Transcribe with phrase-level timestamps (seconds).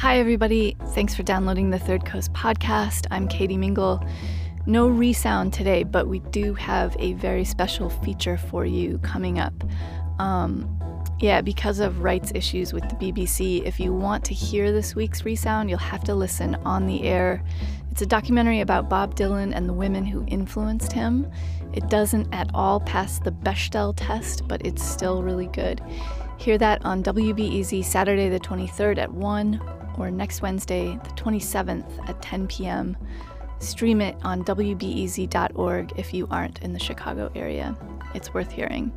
[0.00, 0.78] Hi, everybody.
[0.94, 3.06] Thanks for downloading the Third Coast podcast.
[3.10, 4.02] I'm Katie Mingle.
[4.64, 9.52] No resound today, but we do have a very special feature for you coming up.
[10.18, 10.74] Um,
[11.20, 15.26] yeah, because of rights issues with the BBC, if you want to hear this week's
[15.26, 17.44] resound, you'll have to listen on the air.
[17.90, 21.30] It's a documentary about Bob Dylan and the women who influenced him.
[21.74, 25.82] It doesn't at all pass the Bechdel test, but it's still really good.
[26.38, 29.60] Hear that on WBEZ Saturday the 23rd at 1
[29.98, 32.96] or next Wednesday the 27th at 10 p.m.
[33.58, 37.76] Stream it on WBEZ.org if you aren't in the Chicago area.
[38.14, 38.92] It's worth hearing.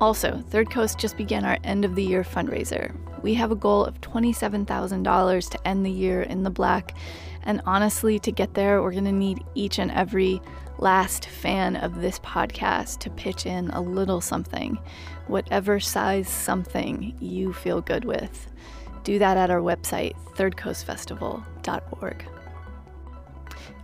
[0.00, 2.94] Also, Third Coast just began our end of the year fundraiser.
[3.22, 6.94] We have a goal of $27,000 to end the year in the black,
[7.44, 10.42] and honestly, to get there, we're going to need each and every
[10.78, 14.78] last fan of this podcast to pitch in a little something,
[15.28, 18.48] whatever size something you feel good with.
[19.06, 22.24] Do that at our website, thirdcoastfestival.org.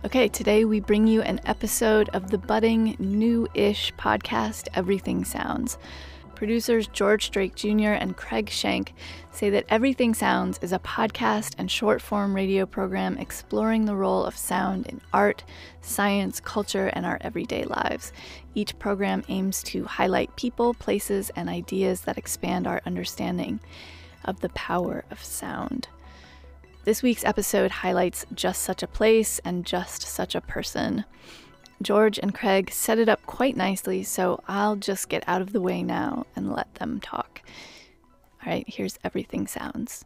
[0.03, 5.77] Okay, today we bring you an episode of the budding, new ish podcast, Everything Sounds.
[6.35, 7.91] Producers George Drake Jr.
[7.91, 8.93] and Craig Shank
[9.31, 14.25] say that Everything Sounds is a podcast and short form radio program exploring the role
[14.25, 15.45] of sound in art,
[15.79, 18.11] science, culture, and our everyday lives.
[18.55, 23.61] Each program aims to highlight people, places, and ideas that expand our understanding
[24.25, 25.87] of the power of sound.
[26.85, 31.05] This week's episode highlights just such a place and just such a person.
[31.81, 35.61] George and Craig set it up quite nicely, so I'll just get out of the
[35.61, 37.41] way now and let them talk.
[38.45, 40.05] All right, here's Everything Sounds.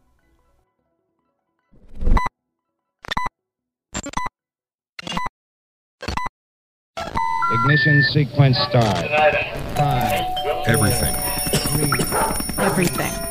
[7.50, 8.98] Ignition sequence start.
[9.76, 10.24] Five,
[10.66, 11.14] Everything.
[11.54, 13.27] three, Everything.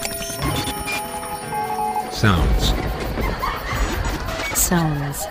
[2.18, 2.70] Sounds.
[4.60, 5.28] Sounds.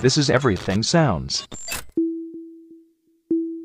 [0.00, 1.46] This is Everything Sounds.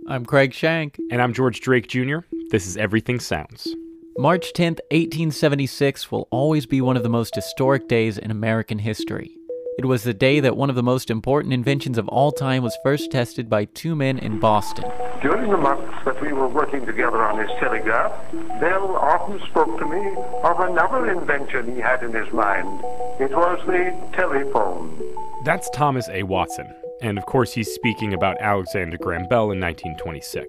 [0.09, 1.00] I'm Craig Shank.
[1.09, 2.18] And I'm George Drake Jr.
[2.50, 3.74] This is Everything Sounds.
[4.18, 9.37] March 10th, 1876 will always be one of the most historic days in American history.
[9.78, 12.76] It was the day that one of the most important inventions of all time was
[12.82, 14.86] first tested by two men in Boston.
[15.22, 18.12] During the months that we were working together on his telegraph,
[18.60, 22.68] Bell often spoke to me of another invention he had in his mind.
[23.20, 25.00] It was the telephone.
[25.46, 26.24] That's Thomas A.
[26.24, 26.74] Watson,
[27.04, 30.48] and of course, he's speaking about Alexander Graham Bell in 1926.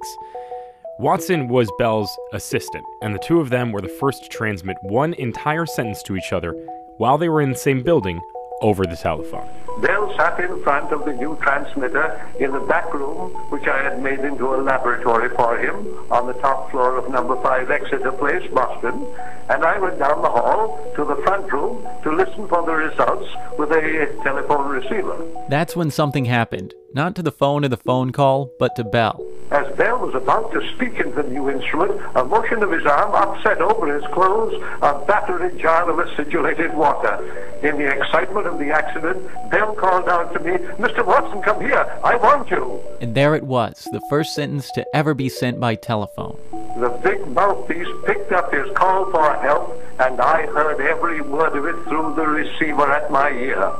[1.00, 5.12] Watson was Bell's assistant, and the two of them were the first to transmit one
[5.14, 6.52] entire sentence to each other
[6.96, 8.18] while they were in the same building
[8.60, 9.48] over the telephone.
[9.80, 14.02] Bell sat in front of the new transmitter in the back room, which I had
[14.02, 15.76] made into a laboratory for him
[16.10, 19.06] on the top floor of number 5 Exeter Place, Boston,
[19.48, 23.28] and I went down the hall to the front room to listen for the results
[23.56, 25.16] with a telephone receiver.
[25.48, 26.74] That's when something happened.
[26.92, 29.24] Not to the phone or the phone call, but to Bell.
[29.50, 33.14] As Bell was about to speak into the new instrument, a motion of his arm
[33.14, 37.16] upset over his clothes a battered jar of acidulated water.
[37.62, 41.04] In the excitement of the accident, Bell called out to me, Mr.
[41.04, 41.98] Watson, come here.
[42.04, 42.80] I want you.
[43.00, 46.38] And there it was, the first sentence to ever be sent by telephone.
[46.78, 51.64] The big mouthpiece picked up his call for help, and I heard every word of
[51.64, 53.72] it through the receiver at my ear.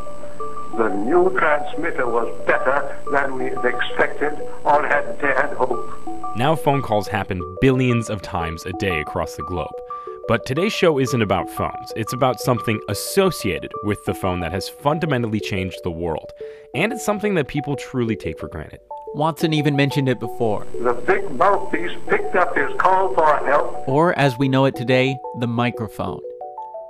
[0.77, 5.91] The new transmitter was better than we had expected or had dared hope.
[6.37, 9.73] Now, phone calls happen billions of times a day across the globe.
[10.29, 14.69] But today's show isn't about phones, it's about something associated with the phone that has
[14.69, 16.31] fundamentally changed the world.
[16.75, 18.81] And it's something that people truly take for granted.
[19.15, 20.67] Watson even mentioned it before.
[20.83, 23.89] The big mouthpiece picked up his call for help.
[23.89, 26.21] Or, as we know it today, the microphone.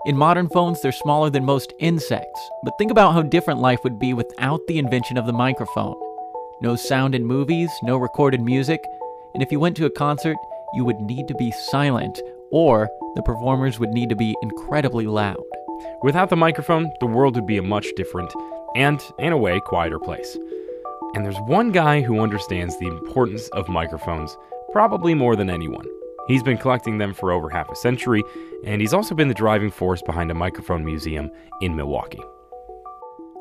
[0.09, 3.99] In modern phones, they're smaller than most insects, but think about how different life would
[3.99, 5.97] be without the invention of the microphone.
[6.63, 8.83] No sound in movies, no recorded music,
[9.35, 10.39] and if you went to a concert,
[10.73, 15.45] you would need to be silent, or the performers would need to be incredibly loud.
[16.03, 18.33] Without the microphone, the world would be a much different
[18.77, 20.39] and, in a way, quieter place.
[21.17, 24.35] And there's one guy who understands the importance of microphones
[24.73, 25.85] probably more than anyone.
[26.29, 28.23] He's been collecting them for over half a century,
[28.65, 31.31] and he's also been the driving force behind a microphone museum
[31.63, 32.23] in Milwaukee.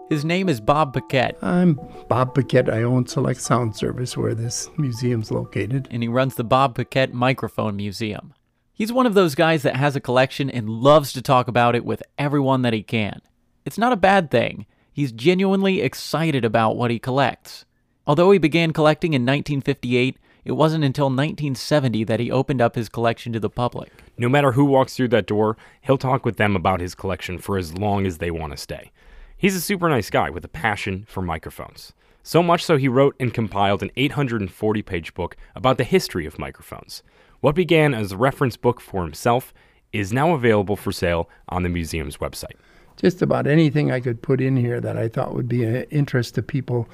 [0.09, 2.69] His name is Bob Paquette, I'm Bob Paquette.
[2.69, 5.89] I own Select Sound Service, where this museum's located.
[5.91, 8.33] and he runs the Bob Paquette Microphone Museum.
[8.73, 11.83] He's one of those guys that has a collection and loves to talk about it
[11.83, 13.21] with everyone that he can.
[13.65, 14.65] It's not a bad thing.
[14.93, 17.65] He's genuinely excited about what he collects.
[18.05, 22.87] Although he began collecting in 1958, It wasn't until 1970 that he opened up his
[22.87, 23.91] collection to the public.
[24.17, 27.57] No matter who walks through that door, he'll talk with them about his collection for
[27.57, 28.93] as long as they want to stay.
[29.35, 31.91] He's a super nice guy with a passion for microphones.
[32.23, 36.39] So much so he wrote and compiled an 840 page book about the history of
[36.39, 37.03] microphones.
[37.41, 39.53] What began as a reference book for himself
[39.91, 42.55] is now available for sale on the museum's website.
[42.95, 46.35] Just about anything I could put in here that I thought would be of interest
[46.35, 46.87] to people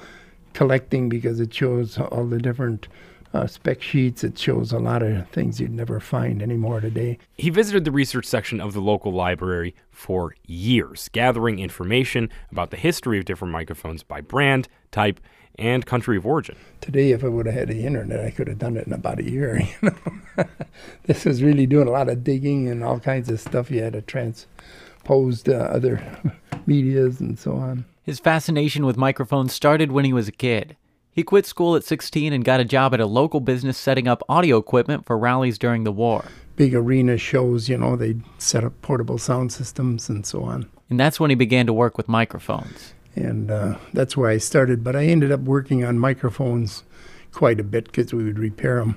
[0.54, 2.88] collecting because it shows all the different
[3.34, 4.24] uh, spec sheets.
[4.24, 7.18] It shows a lot of things you'd never find anymore today.
[7.36, 12.76] He visited the research section of the local library for years, gathering information about the
[12.76, 15.20] history of different microphones by brand, type,
[15.58, 16.56] and country of origin.
[16.80, 19.18] Today, if I would have had the internet, I could have done it in about
[19.18, 19.60] a year.
[19.82, 20.44] You know?
[21.04, 23.70] this was really doing a lot of digging and all kinds of stuff.
[23.70, 26.02] You had to transpose to other
[26.66, 27.84] medias and so on.
[28.02, 30.76] His fascination with microphones started when he was a kid.
[31.14, 34.24] He quit school at 16 and got a job at a local business setting up
[34.28, 36.24] audio equipment for rallies during the war.
[36.56, 40.68] Big arena shows, you know, they'd set up portable sound systems and so on.
[40.90, 42.94] And that's when he began to work with microphones.
[43.14, 44.82] And uh, that's where I started.
[44.82, 46.82] But I ended up working on microphones
[47.30, 48.96] quite a bit because we would repair them.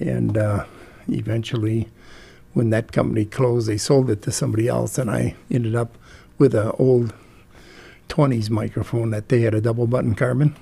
[0.00, 0.64] And uh,
[1.08, 1.88] eventually,
[2.52, 4.98] when that company closed, they sold it to somebody else.
[4.98, 5.96] And I ended up
[6.36, 7.14] with an old
[8.08, 10.56] 20s microphone that they had a double button carbon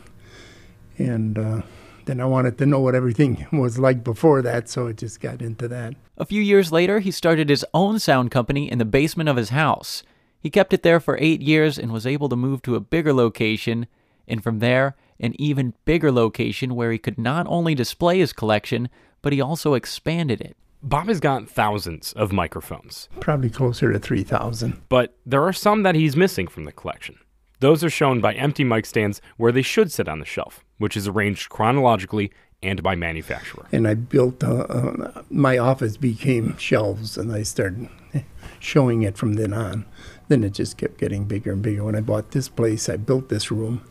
[0.98, 1.62] and uh,
[2.06, 5.42] then I wanted to know what everything was like before that, so I just got
[5.42, 5.94] into that.
[6.16, 9.50] A few years later, he started his own sound company in the basement of his
[9.50, 10.02] house.
[10.40, 13.12] He kept it there for eight years and was able to move to a bigger
[13.12, 13.86] location,
[14.28, 18.88] and from there, an even bigger location where he could not only display his collection,
[19.22, 20.56] but he also expanded it.
[20.82, 23.08] Bob has got thousands of microphones.
[23.18, 24.82] Probably closer to 3,000.
[24.88, 27.16] But there are some that he's missing from the collection.
[27.60, 30.96] Those are shown by empty mic stands where they should sit on the shelf, which
[30.96, 32.30] is arranged chronologically
[32.62, 33.66] and by manufacturer.
[33.72, 37.88] And I built, uh, uh, my office became shelves, and I started
[38.58, 39.86] showing it from then on.
[40.28, 41.84] Then it just kept getting bigger and bigger.
[41.84, 43.82] When I bought this place, I built this room,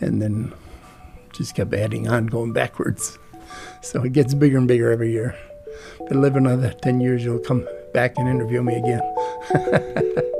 [0.00, 0.52] and then
[1.32, 3.18] just kept adding on, going backwards.
[3.82, 5.36] So it gets bigger and bigger every year.
[6.10, 10.24] I live another 10 years, you'll come back and interview me again.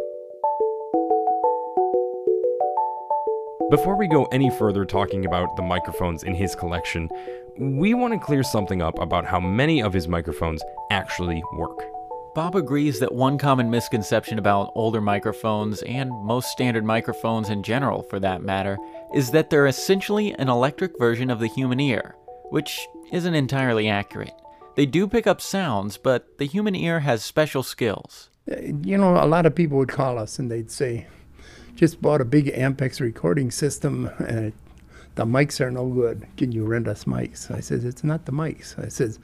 [3.74, 7.10] Before we go any further talking about the microphones in his collection,
[7.58, 10.62] we want to clear something up about how many of his microphones
[10.92, 11.82] actually work.
[12.36, 18.04] Bob agrees that one common misconception about older microphones, and most standard microphones in general
[18.04, 18.78] for that matter,
[19.12, 22.14] is that they're essentially an electric version of the human ear,
[22.50, 24.34] which isn't entirely accurate.
[24.76, 28.30] They do pick up sounds, but the human ear has special skills.
[28.48, 28.54] Uh,
[28.84, 31.08] you know, a lot of people would call us and they'd say,
[31.74, 34.54] just bought a big Ampex recording system and it,
[35.14, 36.26] the mics are no good.
[36.36, 37.50] Can you rent us mics?
[37.54, 38.78] I says, it's not the mics.
[38.82, 39.18] I says,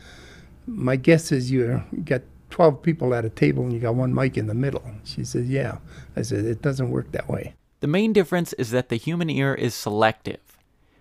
[0.66, 4.36] my guess is you got 12 people at a table and you got one mic
[4.36, 4.84] in the middle.
[5.04, 5.78] She says, yeah.
[6.16, 7.54] I said, it doesn't work that way.
[7.80, 10.40] The main difference is that the human ear is selective.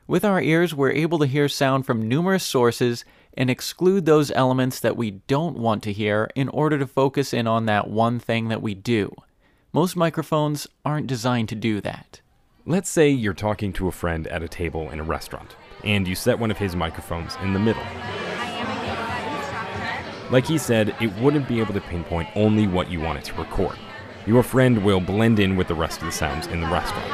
[0.07, 3.05] With our ears, we're able to hear sound from numerous sources
[3.35, 7.45] and exclude those elements that we don't want to hear in order to focus in
[7.45, 9.13] on that one thing that we do.
[9.71, 12.21] Most microphones aren't designed to do that.
[12.65, 16.15] Let's say you're talking to a friend at a table in a restaurant, and you
[16.15, 17.83] set one of his microphones in the middle.
[20.31, 23.35] Like he said, it wouldn't be able to pinpoint only what you want it to
[23.35, 23.77] record.
[24.25, 27.07] Your friend will blend in with the rest of the sounds in the restaurant.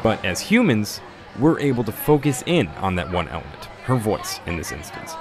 [0.00, 1.00] But as humans,
[1.40, 5.14] we're able to focus in on that one element, her voice in this instance,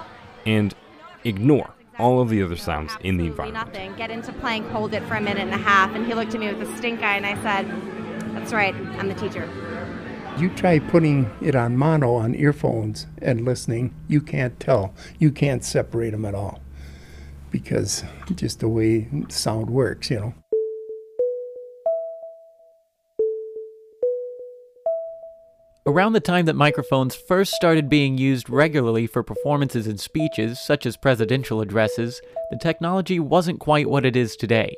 [0.46, 0.76] and
[1.24, 3.68] ignore all of the other sounds in the environment.
[3.68, 3.94] Nothing.
[3.96, 6.40] Get into playing Hold It for a minute and a half, and he looked at
[6.40, 7.66] me with a stink eye, and I said,
[8.34, 9.48] "That's right, I'm the teacher."
[10.38, 14.94] You try putting it on mono on earphones and listening, you can't tell.
[15.18, 16.62] You can't separate them at all
[17.50, 18.04] because
[18.36, 20.34] just the way sound works, you know.
[25.88, 30.86] Around the time that microphones first started being used regularly for performances and speeches, such
[30.86, 32.20] as presidential addresses,
[32.52, 34.76] the technology wasn't quite what it is today.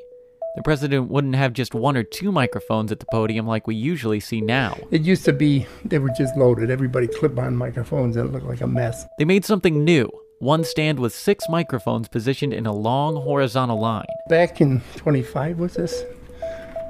[0.55, 4.19] The president wouldn't have just one or two microphones at the podium like we usually
[4.19, 4.77] see now.
[4.91, 6.69] It used to be they were just loaded.
[6.69, 9.07] Everybody clip on microphones and it looked like a mess.
[9.17, 14.05] They made something new one stand with six microphones positioned in a long horizontal line.
[14.29, 16.03] Back in 25, was this?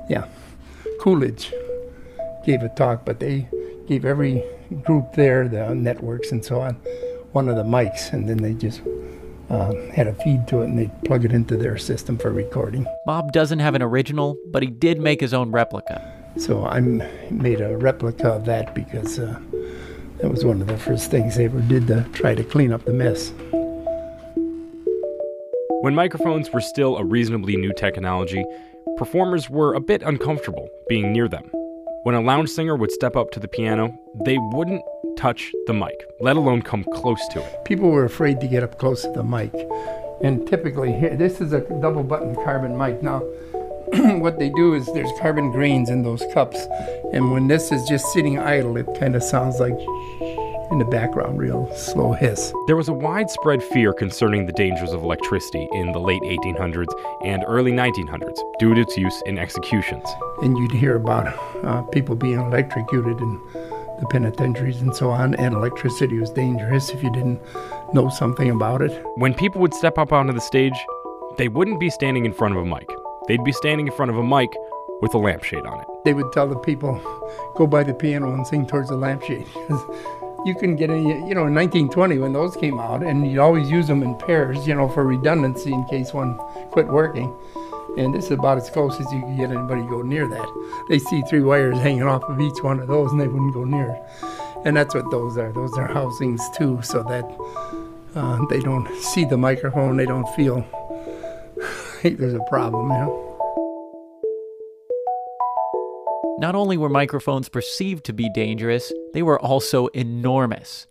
[0.10, 0.28] Yeah.
[1.00, 1.54] Coolidge
[2.46, 3.48] gave a talk, but they
[3.90, 4.44] gave every
[4.86, 6.76] group there, the networks and so on,
[7.32, 8.82] one of the mics, and then they just
[9.50, 12.86] uh, had a feed to it and they plug it into their system for recording.
[13.08, 16.00] Bob doesn't have an original, but he did make his own replica.
[16.38, 16.80] So I
[17.32, 19.40] made a replica of that because uh,
[20.20, 22.84] That was one of the first things they ever did to try to clean up
[22.84, 23.32] the mess.
[25.82, 28.44] When microphones were still a reasonably new technology,
[28.98, 31.50] performers were a bit uncomfortable being near them.
[32.04, 33.94] When a lounge singer would step up to the piano,
[34.26, 34.82] they wouldn't
[35.18, 37.66] touch the mic, let alone come close to it.
[37.66, 39.54] People were afraid to get up close to the mic.
[40.24, 43.04] And typically, this is a double button carbon mic.
[43.04, 43.20] Now,
[44.22, 46.58] what they do is there's carbon grains in those cups.
[47.12, 49.78] And when this is just sitting idle, it kind of sounds like
[50.72, 52.54] in the background, real slow hiss.
[52.68, 57.44] There was a widespread fear concerning the dangers of electricity in the late 1800s and
[57.48, 60.06] early 1900s due to its use in executions.
[60.42, 61.28] And you'd hear about
[61.64, 63.42] uh, people being electrocuted in
[64.00, 67.42] the penitentiaries and so on, and electricity was dangerous if you didn't
[67.94, 69.04] know something about it.
[69.16, 70.76] When people would step up onto the stage,
[71.38, 72.90] they wouldn't be standing in front of a mic.
[73.28, 74.50] They'd be standing in front of a mic
[75.02, 75.88] with a lampshade on it.
[76.06, 76.96] They would tell the people,
[77.56, 79.48] go by the piano and sing towards the lampshade.
[80.46, 83.70] you couldn't get any, you know, in 1920 when those came out, and you'd always
[83.70, 86.38] use them in pairs, you know, for redundancy in case one
[86.72, 87.36] quit working.
[87.98, 90.86] And this is about as close as you can get anybody to go near that.
[90.90, 93.64] They see three wires hanging off of each one of those, and they wouldn't go
[93.64, 94.02] near it.
[94.66, 95.52] And that's what those are.
[95.52, 97.26] Those are housings too, so that
[98.16, 100.58] uh, they don't see the microphone, they don't feel
[102.04, 103.29] like there's a problem, you know.
[106.40, 110.88] Not only were microphones perceived to be dangerous, they were also enormous.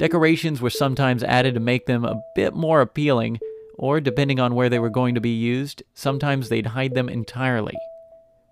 [0.00, 3.38] Decorations were sometimes added to make them a bit more appealing,
[3.78, 7.76] or depending on where they were going to be used, sometimes they'd hide them entirely.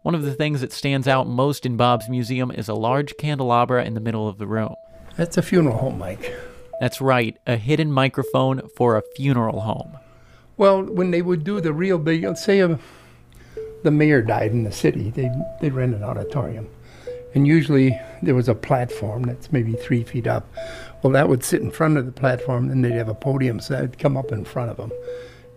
[0.02, 3.84] One of the things that stands out most in Bob's museum is a large candelabra
[3.84, 4.76] in the middle of the room.
[5.16, 6.32] That's a funeral home mic.
[6.80, 9.98] That's right, a hidden microphone for a funeral home.
[10.56, 12.78] Well, when they would do the real big, let's say a
[13.82, 15.30] the mayor died in the city, they
[15.60, 16.68] they rent an auditorium,
[17.34, 20.46] and usually there was a platform that's maybe three feet up.
[21.02, 23.74] Well, that would sit in front of the platform, and they'd have a podium, so
[23.74, 24.92] that'd come up in front of them.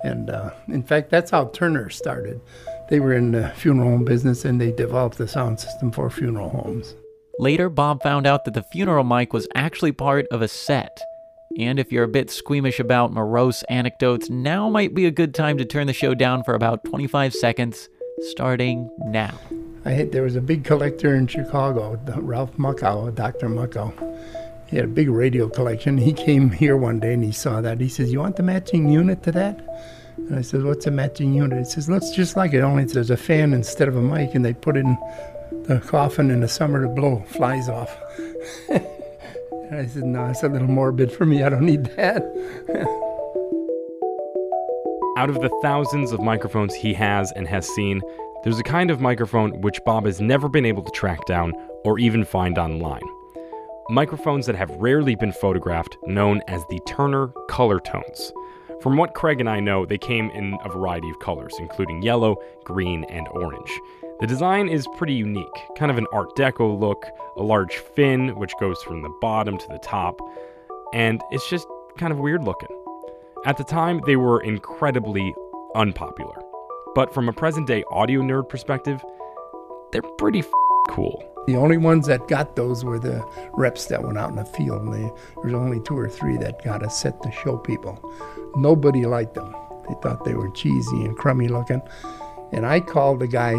[0.04, 2.42] And uh, in fact, that's how Turner started.
[2.90, 6.50] They were in the funeral home business, and they developed the sound system for funeral
[6.50, 6.96] homes.
[7.40, 11.02] Later, Bob found out that the funeral mic was actually part of a set.
[11.58, 15.58] And if you're a bit squeamish about morose anecdotes, now might be a good time
[15.58, 17.90] to turn the show down for about 25 seconds
[18.30, 19.34] starting now.
[19.84, 23.50] I had, there was a big collector in Chicago, Ralph Muchow, Dr.
[23.50, 23.92] Muchow.
[24.68, 25.98] He had a big radio collection.
[25.98, 27.82] He came here one day and he saw that.
[27.82, 29.60] He says, You want the matching unit to that?
[30.18, 31.58] And I said, What's a matching unit?
[31.60, 34.46] He says, Looks just like it, only there's a fan instead of a mic, and
[34.46, 34.98] they put it in
[35.64, 37.96] the coffin in the summer to blow flies off.
[38.70, 41.44] and I said, No, it's a little morbid for me.
[41.44, 42.24] I don't need that.
[45.22, 48.02] Out of the thousands of microphones he has and has seen,
[48.44, 51.54] there's a kind of microphone which Bob has never been able to track down
[51.86, 53.04] or even find online.
[53.92, 58.34] Microphones that have rarely been photographed, known as the Turner color tones.
[58.82, 62.38] From what Craig and I know, they came in a variety of colors, including yellow,
[62.64, 63.80] green, and orange.
[64.22, 65.46] The design is pretty unique,
[65.78, 67.06] kind of an Art Deco look,
[67.38, 70.20] a large fin which goes from the bottom to the top,
[70.96, 71.68] and it's just
[72.00, 72.76] kind of weird looking.
[73.44, 75.34] At the time, they were incredibly
[75.74, 76.40] unpopular.
[76.94, 79.04] But from a present day audio nerd perspective,
[79.92, 80.52] they're pretty f-
[80.90, 81.24] cool.
[81.48, 84.84] The only ones that got those were the reps that went out in the field.
[84.84, 87.98] And they, there was only two or three that got a set to show people.
[88.56, 89.56] Nobody liked them.
[89.90, 91.82] They thought they were cheesy and crummy looking.
[92.52, 93.56] And I called the guy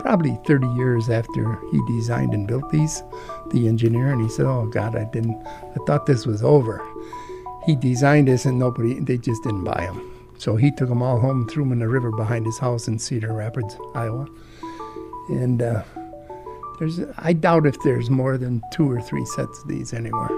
[0.00, 3.04] probably 30 years after he designed and built these,
[3.50, 5.40] the engineer, and he said, "Oh God, I didn't.
[5.46, 6.82] I thought this was over."
[7.66, 10.12] He designed this and nobody, they just didn't buy them.
[10.38, 12.98] So he took them all home, threw them in the river behind his house in
[12.98, 14.28] Cedar Rapids, Iowa.
[15.28, 15.82] And uh,
[16.78, 20.30] there's, I doubt if there's more than two or three sets of these anywhere.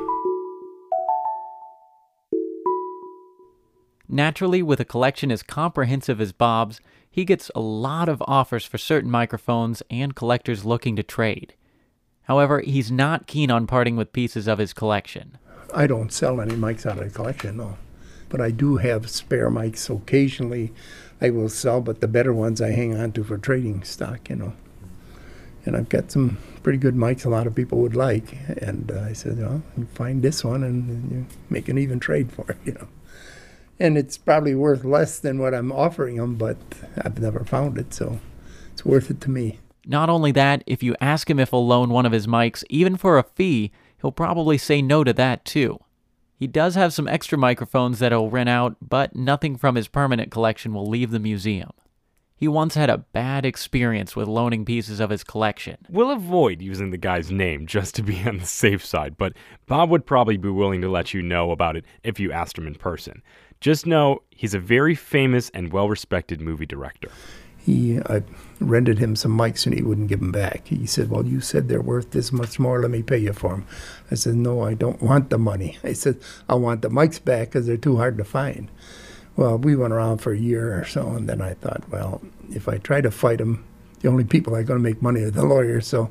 [4.08, 6.80] Naturally, with a collection as comprehensive as Bob's,
[7.11, 11.52] he gets a lot of offers for certain microphones and collectors looking to trade.
[12.23, 15.37] However, he's not keen on parting with pieces of his collection.
[15.75, 17.76] I don't sell any mics out of the collection, no.
[18.28, 20.72] But I do have spare mics occasionally
[21.20, 24.37] I will sell, but the better ones I hang on to for trading stock, you
[24.37, 24.52] know.
[25.64, 28.37] And I've got some pretty good mics a lot of people would like.
[28.62, 32.32] And uh, I said, well, you find this one and you make an even trade
[32.32, 32.88] for it, you know.
[33.80, 36.56] And it's probably worth less than what I'm offering them, but
[37.00, 38.18] I've never found it, so
[38.72, 39.60] it's worth it to me.
[39.87, 42.96] Not only that, if you ask him if he'll loan one of his mics, even
[42.96, 43.70] for a fee,
[44.00, 45.78] he'll probably say no to that too.
[46.37, 50.31] He does have some extra microphones that he'll rent out, but nothing from his permanent
[50.31, 51.71] collection will leave the museum.
[52.37, 55.76] He once had a bad experience with loaning pieces of his collection.
[55.90, 59.33] We'll avoid using the guy's name just to be on the safe side, but
[59.67, 62.69] Bob would probably be willing to let you know about it if you asked him
[62.69, 63.23] in person.
[63.61, 67.11] Just know he's a very famous and well respected movie director.
[67.68, 68.22] He, I
[68.60, 70.68] rented him some mics and he wouldn't give them back.
[70.68, 72.80] He said, Well, you said they're worth this much more.
[72.80, 73.66] Let me pay you for them.
[74.10, 75.76] I said, No, I don't want the money.
[75.84, 78.70] I said, I want the mics back because they're too hard to find.
[79.37, 82.68] Well, we went around for a year or so, and then I thought, well, if
[82.68, 83.64] I try to fight them,
[84.00, 85.87] the only people are going to make money are the lawyers.
[85.87, 86.10] So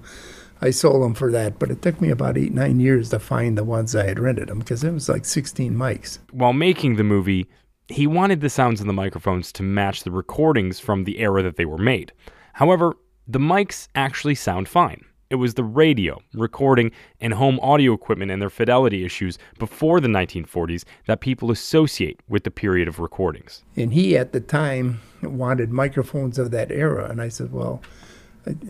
[0.61, 1.57] I sold them for that.
[1.57, 4.49] But it took me about eight, nine years to find the ones I had rented
[4.49, 6.19] them because it was like 16 mics.
[6.31, 7.47] While making the movie,
[7.89, 11.55] he wanted the sounds of the microphones to match the recordings from the era that
[11.55, 12.11] they were made.
[12.53, 12.95] However,
[13.27, 15.05] the mics actually sound fine.
[15.29, 20.07] It was the radio, recording, and home audio equipment and their fidelity issues before the
[20.07, 23.63] 1940s that people associate with the period of recordings.
[23.75, 27.09] And he, at the time, wanted microphones of that era.
[27.09, 27.81] And I said, Well,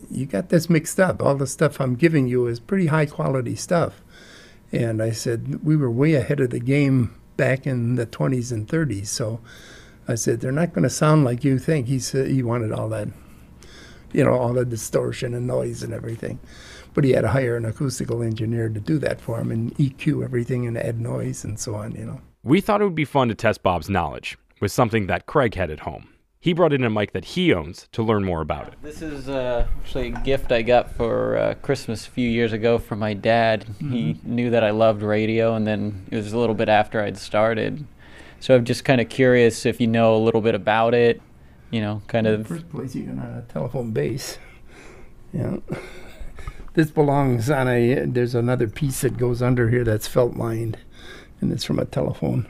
[0.10, 1.22] you got this mixed up.
[1.22, 4.02] All the stuff I'm giving you is pretty high quality stuff.
[4.72, 8.68] And I said, We were way ahead of the game back in the 20s and
[8.68, 9.08] 30s.
[9.08, 9.40] So
[10.08, 11.88] I said, They're not going to sound like you think.
[11.88, 13.08] He said he wanted all that
[14.14, 16.40] you know, all the distortion and noise and everything.
[16.94, 20.24] But he had to hire an acoustical engineer to do that for him and EQ
[20.24, 22.22] everything and add noise and so on, you know.
[22.44, 25.70] We thought it would be fun to test Bob's knowledge with something that Craig had
[25.70, 26.10] at home.
[26.48, 28.76] He brought in a mic that he owns to learn more about it.
[28.82, 32.78] This is uh, actually a gift I got for uh, Christmas a few years ago
[32.78, 33.66] from my dad.
[33.66, 33.92] Mm-hmm.
[33.92, 37.18] He knew that I loved radio, and then it was a little bit after I'd
[37.18, 37.86] started.
[38.40, 41.22] So I'm just kind of curious if you know a little bit about it,
[41.70, 42.48] you know, kind of.
[42.48, 44.38] First place, you're on a telephone base.
[45.34, 45.58] Yeah.
[46.76, 48.06] this belongs on a.
[48.06, 50.78] There's another piece that goes under here that's felt lined,
[51.42, 52.48] and it's from a telephone,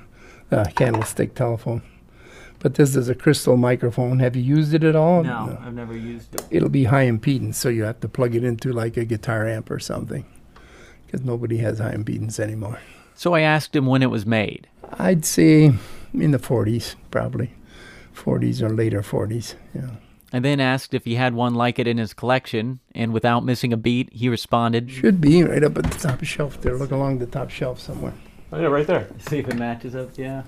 [0.51, 1.81] uh, candlestick telephone.
[2.59, 4.19] But this is a crystal microphone.
[4.19, 5.23] Have you used it at all?
[5.23, 6.45] No, no, I've never used it.
[6.49, 9.69] It'll be high impedance, so you have to plug it into like a guitar amp
[9.69, 10.25] or something,
[11.05, 12.79] because nobody has high impedance anymore.
[13.13, 14.67] So I asked him when it was made.
[14.93, 15.73] I'd say
[16.13, 17.53] in the 40s, probably.
[18.15, 19.55] 40s or later 40s.
[19.73, 19.89] Yeah.
[20.33, 23.71] I then asked if he had one like it in his collection, and without missing
[23.71, 26.75] a beat, he responded, Should be right up at the top shelf there.
[26.75, 28.13] Look along the top shelf somewhere.
[28.51, 29.07] Oh, yeah, right there.
[29.19, 30.43] See if it matches up, yeah.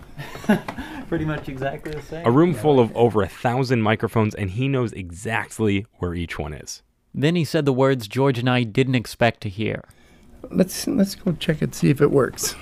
[1.09, 2.25] Pretty much exactly the same.
[2.25, 6.53] A room full of over a thousand microphones, and he knows exactly where each one
[6.53, 6.81] is.
[7.13, 9.83] Then he said the words George and I didn't expect to hear.
[10.49, 12.55] Let's let's go check it, see if it works.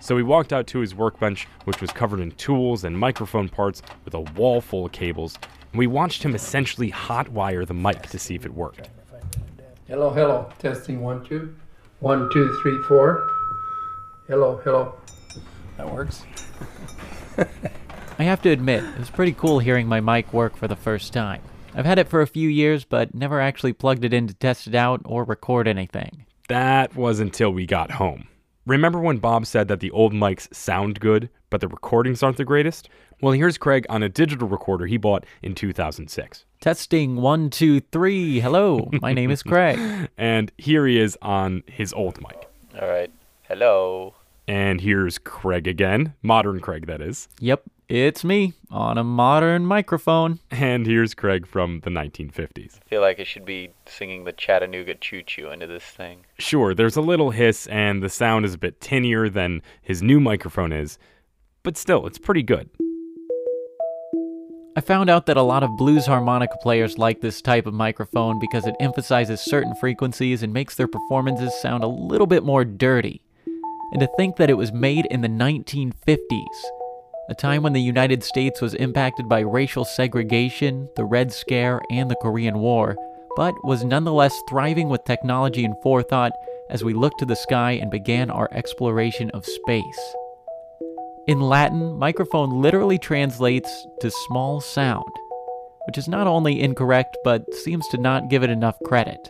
[0.00, 3.82] So he walked out to his workbench, which was covered in tools and microphone parts
[4.04, 5.36] with a wall full of cables,
[5.72, 8.88] and we watched him essentially hotwire the mic to see if it worked.
[9.86, 10.50] Hello, hello.
[10.58, 11.54] Testing one, two.
[12.00, 13.30] One, two, three, four.
[14.28, 14.94] Hello, hello.
[15.76, 16.24] That works.
[18.18, 21.12] I have to admit, it was pretty cool hearing my mic work for the first
[21.12, 21.42] time.
[21.74, 24.66] I've had it for a few years, but never actually plugged it in to test
[24.66, 26.26] it out or record anything.
[26.48, 28.26] That was until we got home.
[28.64, 32.44] Remember when Bob said that the old mics sound good, but the recordings aren't the
[32.44, 32.88] greatest?
[33.20, 36.44] Well, here's Craig on a digital recorder he bought in 2006.
[36.60, 38.40] Testing one, two, three.
[38.40, 39.78] Hello, my name is Craig.
[40.18, 42.48] And here he is on his old mic.
[42.80, 43.12] All right.
[43.48, 44.16] Hello.
[44.48, 46.14] And here's Craig again.
[46.20, 47.28] Modern Craig, that is.
[47.38, 50.40] Yep, it's me on a modern microphone.
[50.50, 52.80] And here's Craig from the 1950s.
[52.84, 56.26] I feel like I should be singing the Chattanooga Choo Choo into this thing.
[56.40, 60.18] Sure, there's a little hiss, and the sound is a bit tinnier than his new
[60.18, 60.98] microphone is,
[61.62, 62.68] but still, it's pretty good.
[64.76, 68.40] I found out that a lot of blues harmonica players like this type of microphone
[68.40, 73.22] because it emphasizes certain frequencies and makes their performances sound a little bit more dirty.
[73.92, 76.44] And to think that it was made in the 1950s,
[77.28, 82.10] a time when the United States was impacted by racial segregation, the Red Scare, and
[82.10, 82.96] the Korean War,
[83.36, 86.32] but was nonetheless thriving with technology and forethought
[86.70, 90.14] as we looked to the sky and began our exploration of space.
[91.26, 95.10] In Latin, microphone literally translates to small sound,
[95.86, 99.28] which is not only incorrect but seems to not give it enough credit.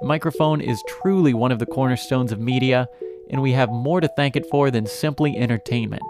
[0.00, 2.88] The microphone is truly one of the cornerstones of media,
[3.30, 6.02] and we have more to thank it for than simply entertainment.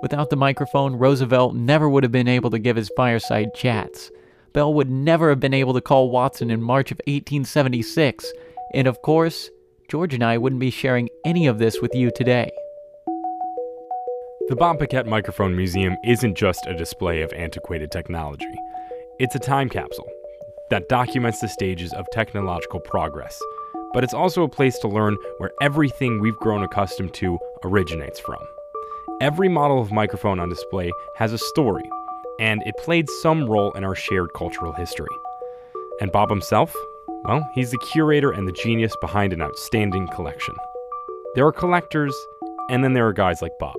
[0.00, 4.10] Without the microphone, Roosevelt never would have been able to give his fireside chats.
[4.52, 8.32] Bell would never have been able to call Watson in March of 1876.
[8.74, 9.50] And of course,
[9.88, 12.50] George and I wouldn't be sharing any of this with you today.
[14.48, 18.46] The Bob Paquette Microphone Museum isn't just a display of antiquated technology,
[19.18, 20.08] it's a time capsule
[20.70, 23.38] that documents the stages of technological progress.
[23.92, 28.38] But it's also a place to learn where everything we've grown accustomed to originates from.
[29.20, 31.88] Every model of microphone on display has a story,
[32.38, 35.08] and it played some role in our shared cultural history.
[36.00, 36.72] And Bob himself?
[37.24, 40.54] Well, he's the curator and the genius behind an outstanding collection.
[41.34, 42.14] There are collectors,
[42.70, 43.76] and then there are guys like Bob.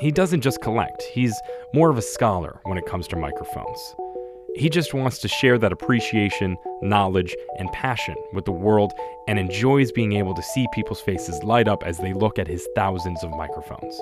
[0.00, 1.34] He doesn't just collect, he's
[1.74, 3.94] more of a scholar when it comes to microphones.
[4.58, 8.92] He just wants to share that appreciation, knowledge, and passion with the world
[9.28, 12.66] and enjoys being able to see people's faces light up as they look at his
[12.74, 14.00] thousands of microphones.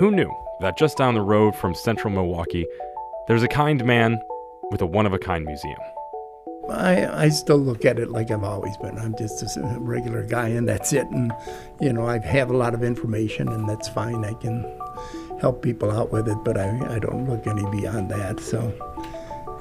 [0.00, 0.28] Who knew
[0.60, 2.66] that just down the road from central Milwaukee,
[3.28, 4.20] there's a kind man
[4.72, 5.78] with a one of a kind museum?
[6.68, 8.98] I, I still look at it like I've always been.
[8.98, 11.06] I'm just a regular guy, and that's it.
[11.06, 11.32] And,
[11.80, 14.24] you know, I have a lot of information, and that's fine.
[14.24, 14.64] I can
[15.40, 18.40] help people out with it, but I, I don't look any beyond that.
[18.40, 18.72] So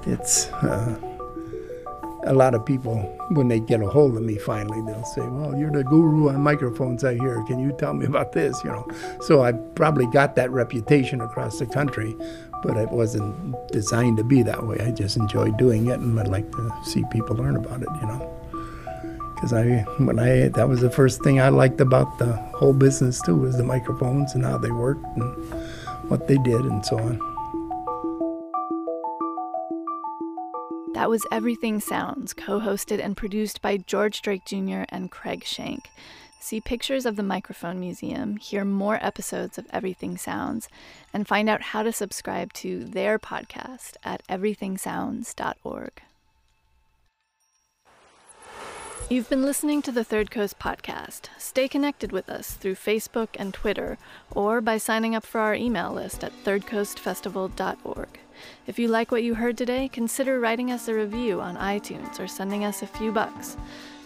[0.07, 0.99] it's uh,
[2.25, 2.97] a lot of people,
[3.31, 6.41] when they get a hold of me finally, they'll say, Well, you're the guru on
[6.41, 7.43] microphones I hear.
[7.43, 8.61] Can you tell me about this?
[8.63, 8.87] You know,
[9.21, 12.15] so I probably got that reputation across the country,
[12.63, 14.79] but it wasn't designed to be that way.
[14.79, 18.07] I just enjoy doing it, and I'd like to see people learn about it, you
[18.07, 18.37] know.
[19.35, 23.19] Because I, when I, that was the first thing I liked about the whole business
[23.21, 25.53] too, was the microphones and how they worked and
[26.11, 27.30] what they did and so on.
[30.93, 34.83] That was Everything Sounds, co hosted and produced by George Drake Jr.
[34.89, 35.89] and Craig Shank.
[36.41, 40.67] See pictures of the Microphone Museum, hear more episodes of Everything Sounds,
[41.13, 46.01] and find out how to subscribe to their podcast at everythingsounds.org.
[49.09, 51.27] You've been listening to the Third Coast podcast.
[51.37, 53.97] Stay connected with us through Facebook and Twitter,
[54.31, 58.20] or by signing up for our email list at thirdcoastfestival.org.
[58.67, 62.27] If you like what you heard today, consider writing us a review on iTunes or
[62.27, 63.57] sending us a few bucks.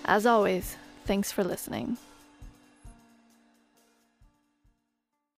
[0.06, 1.98] As always, thanks for listening.